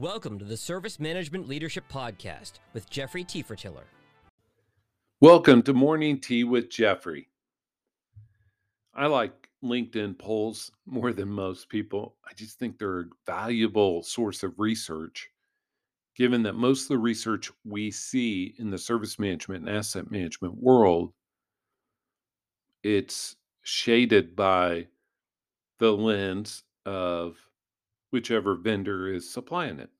[0.00, 3.84] Welcome to the Service Management Leadership Podcast with Jeffrey Tiefertiller.
[5.20, 7.28] Welcome to Morning Tea with Jeffrey.
[8.94, 12.16] I like LinkedIn polls more than most people.
[12.26, 15.28] I just think they're a valuable source of research,
[16.16, 20.56] given that most of the research we see in the service management and asset management
[20.56, 21.12] world,
[22.82, 24.86] it's shaded by
[25.78, 27.36] the lens of
[28.10, 29.90] whichever vendor is supplying it.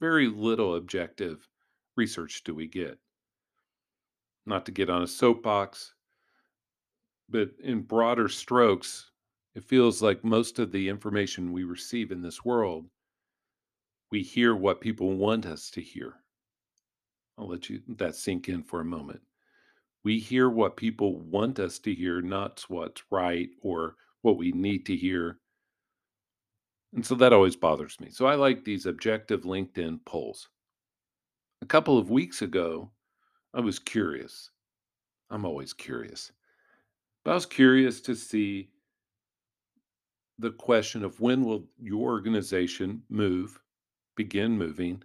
[0.00, 1.48] Very little objective
[1.96, 2.98] research do we get.
[4.46, 5.94] Not to get on a soapbox,
[7.28, 9.10] but in broader strokes,
[9.54, 12.86] it feels like most of the information we receive in this world,
[14.10, 16.14] we hear what people want us to hear.
[17.36, 19.20] I'll let you that sink in for a moment.
[20.02, 24.86] We hear what people want us to hear, not what's right or what we need
[24.86, 25.38] to hear
[26.94, 28.10] and so that always bothers me.
[28.10, 30.48] So I like these objective LinkedIn polls.
[31.62, 32.90] A couple of weeks ago,
[33.54, 34.50] I was curious.
[35.30, 36.32] I'm always curious.
[37.24, 38.70] But I was curious to see
[40.38, 43.60] the question of when will your organization move,
[44.16, 45.02] begin moving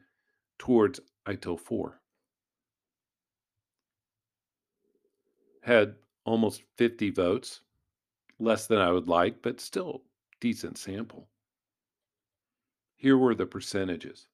[0.57, 1.99] towards ITIL 4.
[5.61, 7.61] Had almost 50 votes,
[8.39, 10.03] less than I would like, but still
[10.39, 11.27] decent sample.
[12.95, 14.27] Here were the percentages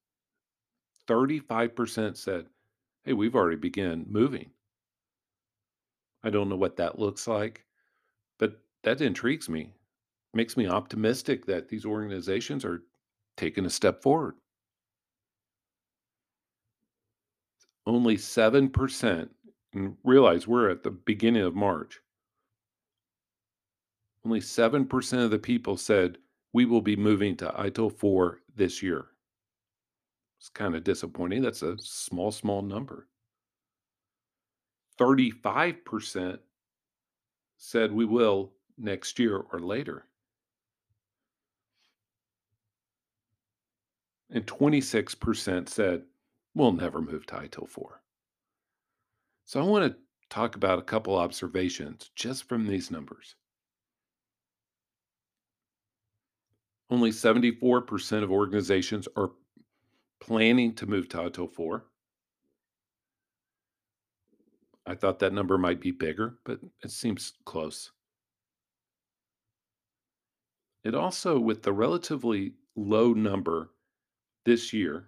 [1.07, 2.47] 35% said,
[3.03, 4.51] Hey, we've already begun moving.
[6.23, 7.65] I don't know what that looks like,
[8.37, 9.73] but that intrigues me.
[10.33, 12.83] Makes me optimistic that these organizations are
[13.35, 14.35] taking a step forward.
[17.87, 19.29] Only 7%,
[19.73, 21.99] and realize we're at the beginning of March.
[24.23, 26.19] Only 7% of the people said
[26.53, 29.07] we will be moving to ITIL 4 this year.
[30.39, 31.41] It's kind of disappointing.
[31.41, 33.07] That's a small, small number.
[34.99, 36.39] 35%
[37.57, 40.05] said we will next year or later.
[44.29, 46.03] And 26% said
[46.55, 48.01] we'll never move to ITIL 4.
[49.45, 49.97] So I want to
[50.29, 53.35] talk about a couple observations just from these numbers.
[56.91, 59.31] Only 74% of organizations are
[60.19, 61.85] planning to move to ITIL 4.
[64.85, 67.91] I thought that number might be bigger, but it seems close.
[70.83, 73.69] It also, with the relatively low number
[74.43, 75.07] this year,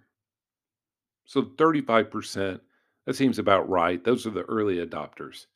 [1.25, 2.61] so 35%,
[3.05, 4.01] that seems about right.
[4.01, 5.47] Those are the early adopters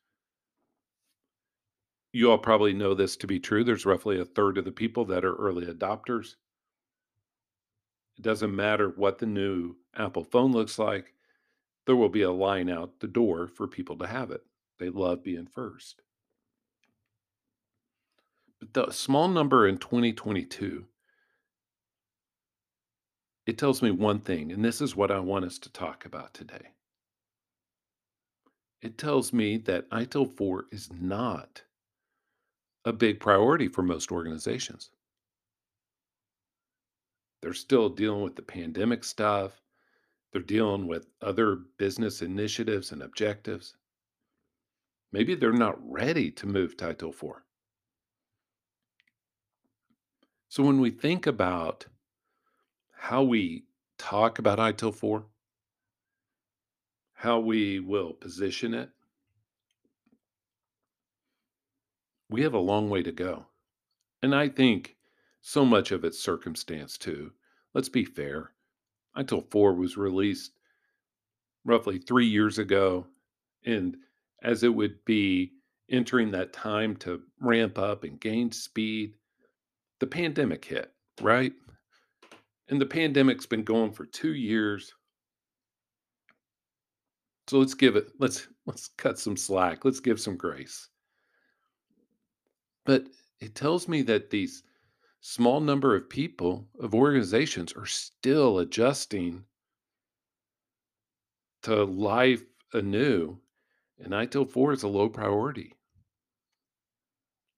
[2.11, 3.63] you all probably know this to be true.
[3.63, 6.35] There's roughly a third of the people that are early adopters.
[8.17, 11.13] It doesn't matter what the new Apple phone looks like,
[11.85, 14.41] there will be a line out the door for people to have it.
[14.77, 16.01] They love being first.
[18.59, 20.85] But the small number in 2022,
[23.45, 26.33] it tells me one thing, and this is what I want us to talk about
[26.33, 26.71] today.
[28.81, 31.61] It tells me that ITIL 4 is not
[32.87, 34.91] a big priority for most organizations.
[37.41, 39.61] They're still dealing with the pandemic stuff.
[40.31, 43.75] They're dealing with other business initiatives and objectives.
[45.11, 47.43] Maybe they're not ready to move ITIL 4.
[50.47, 51.85] So when we think about
[52.93, 53.65] how we
[53.97, 55.25] talk about ITIL 4,
[57.15, 58.91] how we will position it,
[62.37, 63.47] we have a long way to go.
[64.21, 64.95] And I think
[65.41, 67.31] so much of it's circumstance too.
[67.73, 68.51] Let's be fair.
[69.17, 70.51] ITIL 4 was released
[71.65, 73.07] roughly three years ago.
[73.65, 73.97] And
[74.43, 75.53] as it would be
[75.89, 79.15] entering that time to ramp up and gain speed,
[79.99, 81.53] the pandemic hit, right?
[82.69, 84.93] And the pandemic's been going for two years.
[87.47, 89.83] So let's give it, let's let's cut some slack.
[89.83, 90.87] Let's give some grace.
[92.87, 93.09] But
[93.41, 94.63] it tells me that these
[95.19, 99.43] small number of people, of organizations, are still adjusting
[101.63, 103.39] to life anew.
[103.99, 105.73] And ITIL 4 is a low priority.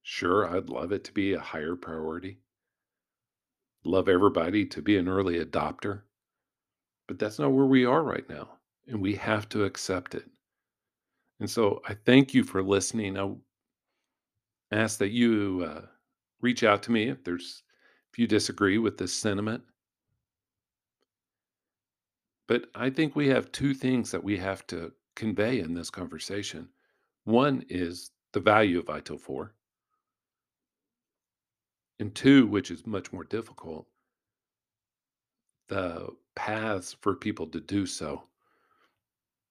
[0.02, 2.40] Sure, I'd love it to be a higher priority.
[3.84, 6.02] Love everybody to be an early adopter.
[7.08, 8.50] But that's not where we are right now.
[8.88, 10.26] And we have to accept it.
[11.40, 13.16] And so I thank you for listening.
[13.16, 13.32] I
[14.72, 15.82] ask that you uh,
[16.42, 17.64] reach out to me if there's
[18.12, 19.64] if you disagree with this sentiment.
[22.48, 26.68] But I think we have 2 things that we have to convey in this conversation.
[27.26, 29.54] One is the value of ITIL 4
[32.00, 33.86] and 2, which is much more difficult,
[35.68, 38.24] the paths for people to do so.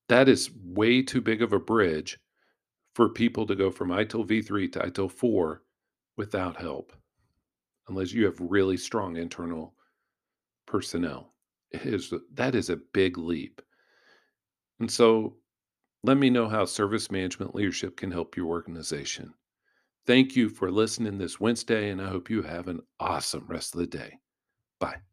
[0.09, 2.19] That is way too big of a bridge
[2.99, 5.63] for people to go from ITIL v3 to ITIL 4
[6.17, 6.93] without help,
[7.87, 9.73] unless you have really strong internal
[10.67, 11.33] personnel.
[11.71, 13.63] It is that is a big leap.
[14.81, 15.37] And so
[16.03, 19.33] let me know how service management leadership can help your organization.
[20.05, 23.81] Thank you for listening this Wednesday, and I hope you have an awesome rest of
[23.81, 24.19] the day.
[24.81, 25.08] Bye.